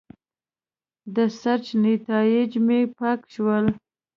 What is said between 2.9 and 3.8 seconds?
پاک شول.